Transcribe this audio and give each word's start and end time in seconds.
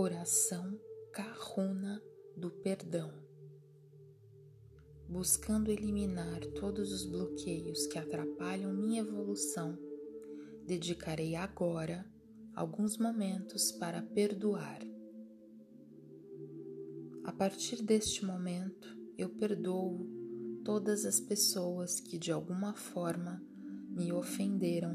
Oração 0.00 0.78
Kahuna 1.12 2.00
do 2.36 2.52
Perdão. 2.52 3.12
Buscando 5.08 5.72
eliminar 5.72 6.38
todos 6.60 6.92
os 6.92 7.04
bloqueios 7.04 7.84
que 7.88 7.98
atrapalham 7.98 8.72
minha 8.72 9.00
evolução, 9.00 9.76
dedicarei 10.64 11.34
agora 11.34 12.06
alguns 12.54 12.96
momentos 12.96 13.72
para 13.72 14.00
perdoar. 14.00 14.78
A 17.24 17.32
partir 17.32 17.82
deste 17.82 18.24
momento, 18.24 18.96
eu 19.18 19.30
perdoo 19.30 20.06
todas 20.64 21.04
as 21.04 21.18
pessoas 21.18 21.98
que 21.98 22.16
de 22.16 22.30
alguma 22.30 22.72
forma 22.72 23.42
me 23.90 24.12
ofenderam, 24.12 24.94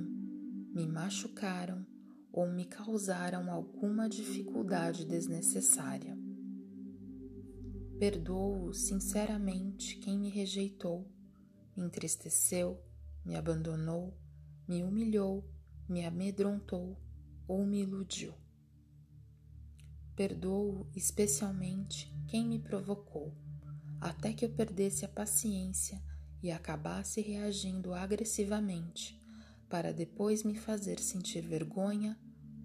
me 0.73 0.88
machucaram 0.88 1.86
ou 2.33 2.51
me 2.51 2.65
causaram 2.65 3.51
alguma 3.51 4.10
dificuldade 4.10 5.05
desnecessária. 5.05 6.18
Perdoo 8.00 8.73
sinceramente 8.73 9.97
quem 9.97 10.18
me 10.18 10.29
rejeitou, 10.29 11.07
me 11.78 11.83
entristeceu, 11.83 12.83
me 13.23 13.36
abandonou, 13.36 14.18
me 14.68 14.83
humilhou, 14.83 15.47
me 15.87 16.04
amedrontou 16.04 17.00
ou 17.47 17.64
me 17.68 17.83
iludiu. 17.83 18.34
Perdoo 20.15 20.87
especialmente 20.95 22.11
quem 22.28 22.47
me 22.47 22.57
provocou, 22.57 23.31
até 24.01 24.34
que 24.34 24.43
eu 24.43 24.50
perdesse 24.50 25.06
a 25.06 25.07
paciência 25.07 26.01
e 26.42 26.51
acabasse 26.51 27.21
reagindo 27.21 27.93
agressivamente 27.93 29.21
para 29.73 29.92
depois 29.92 30.43
me 30.43 30.56
fazer 30.56 31.00
sentir 31.00 31.42
vergonha, 31.42 32.16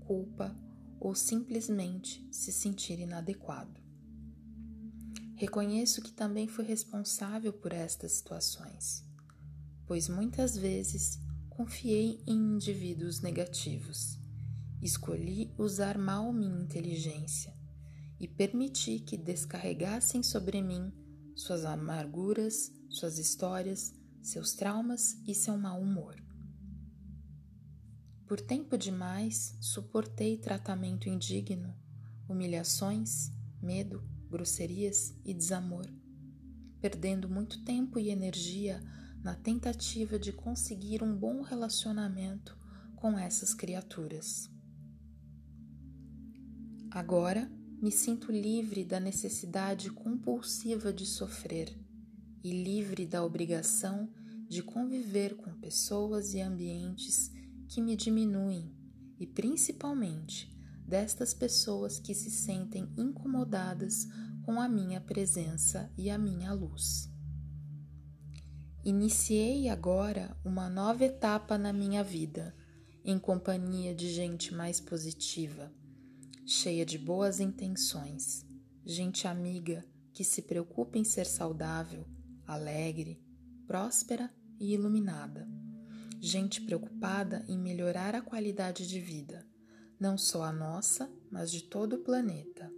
culpa 0.09 0.57
ou 0.99 1.15
simplesmente 1.15 2.27
se 2.33 2.51
sentir 2.51 2.99
inadequado. 2.99 3.79
Reconheço 5.37 6.01
que 6.01 6.11
também 6.11 6.49
fui 6.49 6.65
responsável 6.65 7.53
por 7.53 7.75
estas 7.75 8.13
situações, 8.13 9.05
pois 9.87 10.09
muitas 10.09 10.57
vezes 10.57 11.21
confiei 11.51 12.23
em 12.27 12.55
indivíduos 12.55 13.21
negativos, 13.21 14.19
escolhi 14.81 15.55
usar 15.59 15.99
mal 15.99 16.33
minha 16.33 16.63
inteligência 16.63 17.55
e 18.19 18.27
permiti 18.27 18.99
que 18.99 19.17
descarregassem 19.17 20.23
sobre 20.23 20.63
mim 20.63 20.91
suas 21.37 21.65
amarguras, 21.65 22.73
suas 22.89 23.19
histórias, 23.19 23.95
seus 24.23 24.55
traumas 24.55 25.19
e 25.27 25.35
seu 25.35 25.57
mau 25.57 25.81
humor. 25.81 26.28
Por 28.29 28.43
tempo 28.43 28.77
demais 28.77 29.57
suportei 29.59 30.37
tratamento 30.37 31.09
indigno, 31.09 31.75
humilhações, 32.29 33.31
medo, 33.59 34.05
grosserias 34.29 35.15
e 35.25 35.33
desamor, 35.33 35.91
perdendo 36.79 37.27
muito 37.27 37.65
tempo 37.65 37.99
e 37.99 38.11
energia 38.11 38.83
na 39.25 39.35
tentativa 39.35 40.19
de 40.19 40.31
conseguir 40.31 41.03
um 41.03 41.17
bom 41.17 41.41
relacionamento 41.41 42.55
com 42.97 43.19
essas 43.19 43.55
criaturas. 43.55 44.51
Agora 46.91 47.51
me 47.81 47.91
sinto 47.91 48.31
livre 48.31 48.85
da 48.85 49.01
necessidade 49.01 49.91
compulsiva 49.91 50.93
de 50.93 51.07
sofrer 51.07 51.75
e 52.45 52.63
livre 52.63 53.07
da 53.07 53.25
obrigação 53.25 54.13
de 54.47 54.63
conviver 54.63 55.35
com 55.35 55.51
pessoas 55.55 56.35
e 56.35 56.43
ambientes 56.43 57.38
que 57.69 57.83
me 57.83 57.95
diminuem 57.95 58.75
e 59.21 59.27
principalmente 59.27 60.51
destas 60.87 61.35
pessoas 61.35 61.99
que 61.99 62.15
se 62.15 62.31
sentem 62.31 62.91
incomodadas 62.97 64.07
com 64.43 64.59
a 64.59 64.69
minha 64.69 65.01
presença 65.01 65.93
e 65.97 66.09
a 66.09 66.17
minha 66.17 66.53
luz. 66.53 67.11
Iniciei 68.83 69.69
agora 69.69 70.35
uma 70.43 70.71
nova 70.71 71.05
etapa 71.05 71.59
na 71.59 71.73
minha 71.73 72.03
vida, 72.03 72.57
em 73.05 73.19
companhia 73.19 73.95
de 73.95 74.11
gente 74.11 74.55
mais 74.55 74.81
positiva, 74.81 75.71
cheia 76.47 76.87
de 76.87 76.97
boas 76.97 77.39
intenções, 77.39 78.47
gente 78.87 79.29
amiga 79.29 79.85
que 80.15 80.25
se 80.25 80.43
preocupa 80.43 80.97
em 80.97 81.05
ser 81.05 81.27
saudável, 81.27 82.07
alegre, 82.47 83.23
próspera 83.67 84.33
e 84.59 84.73
iluminada 84.73 85.47
gente 86.21 86.61
preocupada 86.63 87.45
em 87.49 87.59
melhorar 87.59 88.15
a 88.15 88.23
qualidade 88.23 88.87
de 88.87 89.01
vida, 89.01 89.47
não 89.99 90.19
só 90.19 90.43
a 90.43 90.53
nossa, 90.53 91.11
mas 91.31 91.51
de 91.51 91.63
todo 91.63 91.95
o 91.95 92.03
planeta. 92.03 92.73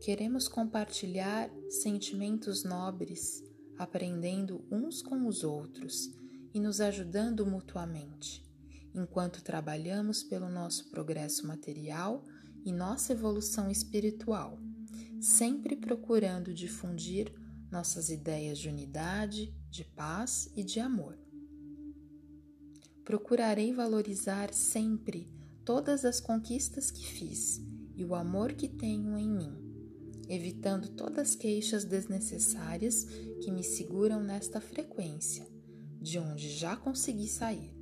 Queremos 0.00 0.46
compartilhar 0.46 1.50
sentimentos 1.68 2.62
nobres, 2.62 3.42
aprendendo 3.76 4.64
uns 4.70 5.02
com 5.02 5.26
os 5.26 5.42
outros 5.42 6.10
e 6.54 6.60
nos 6.60 6.80
ajudando 6.80 7.44
mutuamente, 7.44 8.44
enquanto 8.94 9.42
trabalhamos 9.42 10.22
pelo 10.22 10.48
nosso 10.48 10.88
progresso 10.90 11.46
material 11.46 12.24
e 12.64 12.72
nossa 12.72 13.12
evolução 13.12 13.70
espiritual, 13.70 14.58
sempre 15.20 15.76
procurando 15.76 16.54
difundir 16.54 17.32
nossas 17.70 18.08
ideias 18.08 18.58
de 18.58 18.68
unidade, 18.68 19.54
de 19.68 19.84
paz 19.84 20.50
e 20.54 20.62
de 20.62 20.78
amor. 20.78 21.25
Procurarei 23.06 23.72
valorizar 23.72 24.52
sempre 24.52 25.28
todas 25.64 26.04
as 26.04 26.18
conquistas 26.18 26.90
que 26.90 27.06
fiz 27.06 27.62
e 27.94 28.04
o 28.04 28.16
amor 28.16 28.52
que 28.54 28.68
tenho 28.68 29.16
em 29.16 29.30
mim, 29.30 30.24
evitando 30.28 30.88
todas 30.88 31.28
as 31.28 31.34
queixas 31.36 31.84
desnecessárias 31.84 33.04
que 33.40 33.52
me 33.52 33.62
seguram 33.62 34.20
nesta 34.20 34.60
frequência, 34.60 35.46
de 36.00 36.18
onde 36.18 36.50
já 36.50 36.74
consegui 36.74 37.28
sair. 37.28 37.72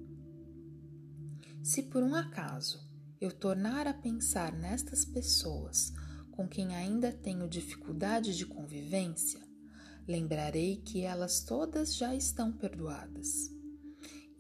Se 1.63 1.85
por 1.85 2.03
um 2.03 2.15
acaso 2.15 2.87
eu 3.19 3.33
tornar 3.33 3.87
a 3.87 3.95
pensar 3.95 4.53
nestas 4.53 5.07
pessoas 5.07 5.91
com 6.33 6.47
quem 6.47 6.77
ainda 6.77 7.11
tenho 7.11 7.49
dificuldade 7.49 8.37
de 8.37 8.45
convivência, 8.45 9.41
lembrarei 10.07 10.83
que 10.85 11.01
elas 11.01 11.41
todas 11.41 11.97
já 11.97 12.15
estão 12.15 12.53
perdoadas 12.53 13.54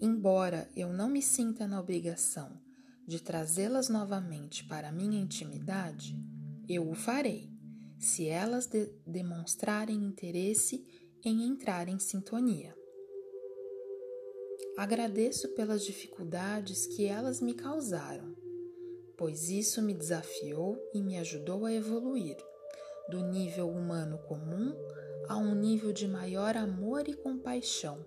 Embora 0.06 0.69
eu 0.76 0.92
não 0.92 1.09
me 1.09 1.22
sinta 1.22 1.66
na 1.66 1.81
obrigação 1.81 2.60
de 3.06 3.22
trazê-las 3.22 3.88
novamente 3.88 4.62
para 4.62 4.92
minha 4.92 5.19
intimidade, 5.19 6.15
eu 6.69 6.91
o 6.91 6.94
farei, 6.94 7.50
se 7.98 8.26
elas 8.28 8.66
de 8.66 8.93
demonstrarem 9.06 9.97
interesse 9.97 10.87
em 11.25 11.47
entrar 11.47 11.88
em 11.88 11.98
sintonia. 11.98 12.76
Agradeço 14.76 15.48
pelas 15.54 15.82
dificuldades 15.87 16.87
que 16.87 17.06
elas 17.06 17.41
me 17.41 17.54
causaram, 17.54 18.37
pois 19.16 19.48
isso 19.48 19.81
me 19.81 19.94
desafiou 19.94 20.78
e 20.93 21.00
me 21.00 21.16
ajudou 21.16 21.64
a 21.64 21.72
evoluir 21.72 22.37
do 23.09 23.25
nível 23.25 23.70
humano 23.70 24.19
comum 24.28 24.75
a 25.31 25.38
um 25.38 25.54
nível 25.54 25.94
de 25.94 26.06
maior 26.06 26.59
amor 26.59 27.09
e 27.09 27.14
compaixão 27.14 28.04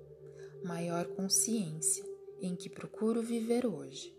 maior 0.68 1.08
consciência 1.16 2.04
em 2.42 2.56
que 2.56 2.70
procuro 2.70 3.22
viver 3.22 3.66
hoje. 3.66 4.14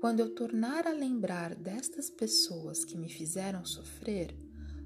Quando 0.00 0.20
eu 0.20 0.34
tornar 0.34 0.86
a 0.86 0.92
lembrar 0.92 1.54
destas 1.54 2.10
pessoas 2.10 2.84
que 2.84 2.96
me 2.96 3.08
fizeram 3.08 3.64
sofrer, 3.64 4.36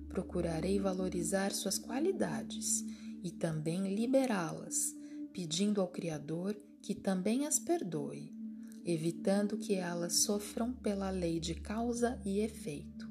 procurarei 0.09 0.78
valorizar 0.78 1.53
suas 1.53 1.77
qualidades 1.77 2.84
e 3.22 3.31
também 3.33 3.94
liberá-las, 3.94 4.94
pedindo 5.33 5.81
ao 5.81 5.88
Criador 5.88 6.56
que 6.81 6.94
também 6.94 7.47
as 7.47 7.59
perdoe, 7.59 8.33
evitando 8.84 9.59
que 9.59 9.75
elas 9.75 10.22
sofram 10.22 10.72
pela 10.72 11.10
lei 11.10 11.41
de 11.41 11.54
causa 11.57 12.21
e 12.25 12.41
efeito, 12.41 13.10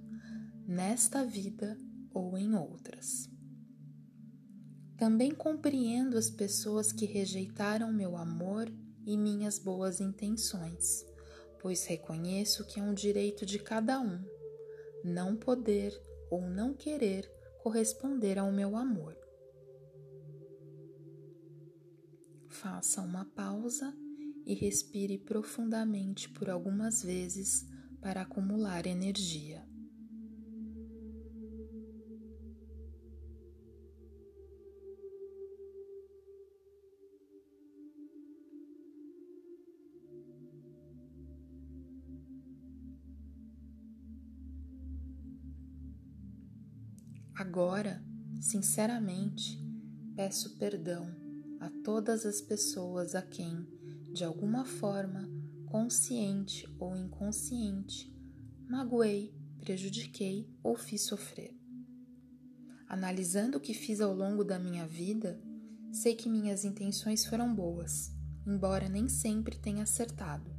nesta 0.65 1.25
vida 1.25 1.77
ou 2.13 2.37
em 2.37 2.55
outras. 2.55 3.29
Também 5.01 5.31
compreendo 5.31 6.15
as 6.15 6.29
pessoas 6.29 6.91
que 6.91 7.07
rejeitaram 7.07 7.91
meu 7.91 8.15
amor 8.15 8.71
e 9.03 9.17
minhas 9.17 9.57
boas 9.57 9.99
intenções, 9.99 11.03
pois 11.59 11.85
reconheço 11.85 12.67
que 12.67 12.79
é 12.79 12.83
um 12.83 12.93
direito 12.93 13.43
de 13.43 13.57
cada 13.57 13.99
um 13.99 14.23
não 15.03 15.35
poder 15.35 15.99
ou 16.29 16.43
não 16.43 16.71
querer 16.75 17.27
corresponder 17.63 18.37
ao 18.37 18.51
meu 18.51 18.77
amor. 18.77 19.17
Faça 22.47 23.01
uma 23.01 23.25
pausa 23.25 23.91
e 24.45 24.53
respire 24.53 25.17
profundamente 25.17 26.29
por 26.29 26.47
algumas 26.47 27.01
vezes 27.01 27.65
para 27.99 28.21
acumular 28.21 28.85
energia. 28.85 29.67
Agora, 47.35 48.03
sinceramente, 48.39 49.57
peço 50.15 50.57
perdão 50.57 51.15
a 51.59 51.69
todas 51.83 52.25
as 52.25 52.41
pessoas 52.41 53.15
a 53.15 53.21
quem, 53.21 53.65
de 54.11 54.23
alguma 54.23 54.65
forma, 54.65 55.29
consciente 55.65 56.67
ou 56.77 56.95
inconsciente, 56.95 58.13
magoei, 58.67 59.33
prejudiquei 59.59 60.49
ou 60.61 60.75
fiz 60.75 61.03
sofrer. 61.03 61.57
Analisando 62.87 63.57
o 63.57 63.61
que 63.61 63.73
fiz 63.73 64.01
ao 64.01 64.13
longo 64.13 64.43
da 64.43 64.59
minha 64.59 64.85
vida, 64.85 65.41
sei 65.93 66.13
que 66.13 66.29
minhas 66.29 66.65
intenções 66.65 67.25
foram 67.25 67.55
boas, 67.55 68.11
embora 68.45 68.89
nem 68.89 69.07
sempre 69.07 69.57
tenha 69.57 69.83
acertado, 69.83 70.53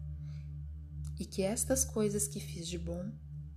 e 1.19 1.26
que 1.26 1.42
estas 1.42 1.84
coisas 1.84 2.26
que 2.26 2.40
fiz 2.40 2.66
de 2.66 2.78
bom 2.78 3.12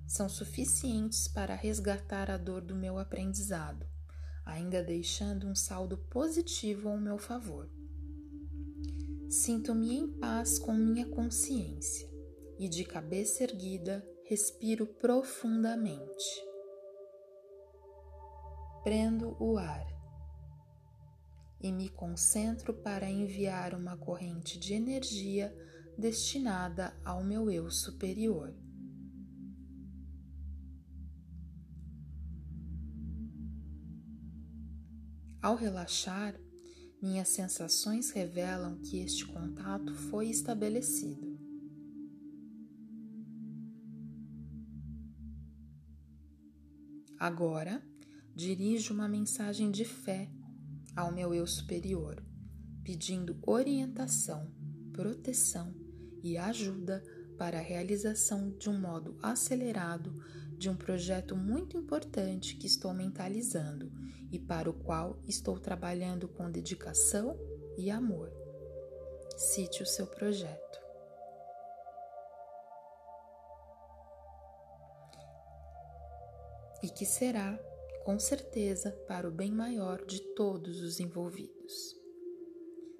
são 0.08 0.30
suficientes 0.30 1.28
para 1.28 1.56
resgatar 1.56 2.30
a 2.30 2.38
dor 2.38 2.62
do 2.62 2.76
meu 2.76 2.98
aprendizado, 2.98 3.86
ainda 4.46 4.84
deixando 4.84 5.48
um 5.48 5.56
saldo 5.56 5.98
positivo 5.98 6.90
ao 6.90 6.98
meu 6.98 7.18
favor. 7.18 7.70
Sinto-me 9.30 9.98
em 9.98 10.08
paz 10.20 10.60
com 10.60 10.74
minha 10.74 11.08
consciência 11.08 12.08
e, 12.60 12.70
de 12.70 12.86
cabeça 12.86 13.44
erguida, 13.44 14.06
respiro 14.24 14.86
profundamente. 14.86 16.26
Prendo 18.84 19.36
o 19.40 19.58
ar 19.58 19.86
e 21.60 21.72
me 21.72 21.90
concentro 21.90 22.74
para 22.74 23.10
enviar 23.10 23.74
uma 23.74 23.98
corrente 23.98 24.60
de 24.60 24.74
energia 24.74 25.52
destinada 25.98 26.96
ao 27.04 27.24
meu 27.24 27.50
eu 27.50 27.72
superior. 27.72 28.54
Ao 35.46 35.54
relaxar, 35.54 36.34
minhas 37.00 37.30
sensações 37.30 38.10
revelam 38.10 38.80
que 38.80 38.98
este 38.98 39.24
contato 39.28 39.94
foi 39.94 40.28
estabelecido. 40.28 41.38
Agora, 47.20 47.80
dirijo 48.34 48.92
uma 48.92 49.08
mensagem 49.08 49.70
de 49.70 49.86
fé 49.86 50.32
ao 50.96 51.12
meu 51.12 51.32
eu 51.32 51.46
superior, 51.46 52.26
pedindo 52.84 53.38
orientação, 53.46 54.52
proteção 54.94 55.76
e 56.24 56.40
ajuda 56.40 57.04
para 57.38 57.60
a 57.60 57.62
realização 57.62 58.50
de 58.58 58.68
um 58.68 58.82
modo 58.82 59.16
acelerado 59.22 60.12
de 60.58 60.70
um 60.70 60.76
projeto 60.76 61.36
muito 61.36 61.78
importante 61.78 62.56
que 62.56 62.68
estou 62.68 62.94
mentalizando 62.94 63.92
e 64.32 64.40
para 64.40 64.70
o 64.70 64.74
qual 64.74 65.20
estou 65.28 65.60
trabalhando 65.60 66.28
com 66.28 66.50
dedicação 66.50 67.38
e 67.78 67.90
amor. 67.90 68.32
Cite 69.38 69.84
o 69.84 69.86
seu 69.86 70.08
projeto. 70.08 70.80
E 76.82 76.90
que 76.90 77.06
será, 77.06 77.58
com 78.04 78.20
certeza, 78.20 78.92
para 79.08 79.28
o 79.28 79.32
bem 79.32 79.52
maior 79.52 80.06
de 80.06 80.22
todos 80.36 80.82
os 80.82 81.00
envolvidos. 81.00 81.96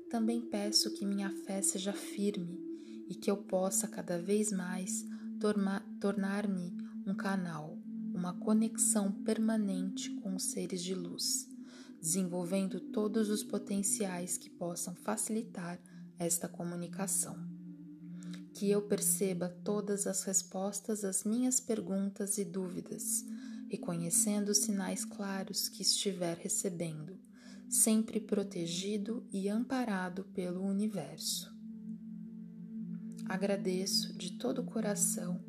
Também 0.10 0.42
peço 0.42 0.94
que 0.94 1.06
minha 1.06 1.30
fé 1.46 1.62
seja 1.62 1.94
firme 1.94 2.60
e 3.08 3.16
que 3.16 3.30
eu 3.30 3.38
possa 3.38 3.88
cada 3.88 4.18
vez 4.18 4.52
mais 4.52 5.06
tornar-me 6.00 6.85
um 7.06 7.14
canal, 7.14 7.78
uma 8.14 8.34
conexão 8.34 9.12
permanente 9.12 10.10
com 10.22 10.36
os 10.36 10.46
seres 10.46 10.82
de 10.82 10.96
luz, 10.96 11.48
desenvolvendo 12.02 12.80
todos 12.80 13.30
os 13.30 13.44
potenciais 13.44 14.38
que 14.38 14.50
possam 14.50 14.96
facilitar 14.96 15.80
esta 16.18 16.50
comunicação. 16.50 17.38
Que 18.54 18.72
eu 18.72 18.82
perceba 18.82 19.50
todas 19.64 20.08
as 20.08 20.24
respostas 20.24 21.04
às 21.04 21.24
minhas 21.24 21.60
perguntas 21.60 22.38
e 22.38 22.46
dúvidas, 22.46 23.24
reconhecendo 23.70 24.50
os 24.50 24.60
sinais 24.60 25.06
claros 25.06 25.70
que 25.70 25.84
estiver 25.84 26.38
recebendo, 26.38 27.20
sempre 27.70 28.20
protegido 28.20 29.28
e 29.32 29.48
amparado 29.48 30.24
pelo 30.34 30.64
universo. 30.64 31.54
Agradeço 33.28 34.18
de 34.18 34.38
todo 34.38 34.60
o 34.60 34.66
coração 34.66 35.44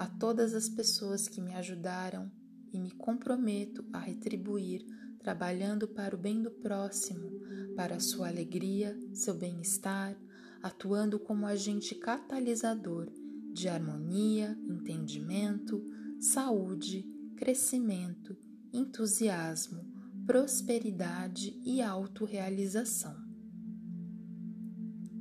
a 0.00 0.06
todas 0.06 0.54
as 0.54 0.66
pessoas 0.66 1.28
que 1.28 1.42
me 1.42 1.52
ajudaram 1.52 2.32
e 2.72 2.80
me 2.80 2.90
comprometo 2.90 3.84
a 3.92 3.98
retribuir 3.98 4.82
trabalhando 5.18 5.86
para 5.86 6.16
o 6.16 6.18
bem 6.18 6.42
do 6.42 6.50
próximo, 6.50 7.30
para 7.76 7.96
a 7.96 8.00
sua 8.00 8.28
alegria, 8.28 8.98
seu 9.12 9.34
bem-estar, 9.34 10.18
atuando 10.62 11.20
como 11.20 11.46
agente 11.46 11.94
catalisador 11.94 13.12
de 13.52 13.68
harmonia, 13.68 14.58
entendimento, 14.64 15.86
saúde, 16.18 17.04
crescimento, 17.36 18.34
entusiasmo, 18.72 19.84
prosperidade 20.26 21.60
e 21.62 21.82
autorrealização. 21.82 23.14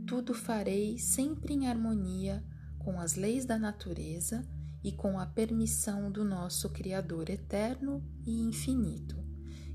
Tudo 0.08 0.34
farei 0.34 0.98
sempre 0.98 1.54
em 1.54 1.68
harmonia 1.68 2.42
com 2.78 2.98
as 2.98 3.16
leis 3.16 3.44
da 3.44 3.60
natureza 3.60 4.48
e 4.84 4.92
com 4.92 5.20
a 5.20 5.26
permissão 5.26 6.12
do 6.12 6.24
nosso 6.24 6.70
Criador 6.70 7.30
eterno 7.30 8.04
e 8.26 8.42
infinito, 8.42 9.18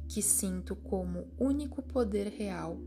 que 0.08 0.22
sinto 0.22 0.74
como 0.74 1.32
único 1.38 1.82
poder 1.82 2.28
real 2.28 2.80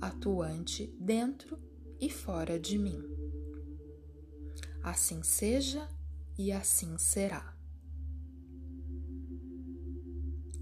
atuante 0.00 0.94
dentro 1.00 1.58
e 2.00 2.10
fora 2.10 2.58
de 2.58 2.78
mim. 2.78 3.02
Assim 4.82 5.22
seja 5.22 5.88
e 6.38 6.52
assim 6.52 6.96
será. 6.98 7.56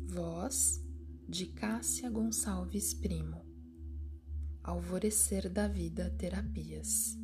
Voz 0.06 0.82
de 1.28 1.46
Cássia 1.46 2.08
Gonçalves 2.08 2.94
Primo. 2.94 3.44
Alvorecer 4.62 5.50
da 5.50 5.66
Vida 5.68 6.08
Terapias. 6.16 7.23